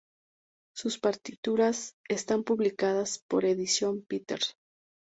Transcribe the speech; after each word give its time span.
Sus 0.75 0.97
partituras 0.97 1.93
están 2.09 2.43
publicadas 2.43 3.19
por 3.29 3.45
Edition 3.45 4.01
Peters. 4.01 4.55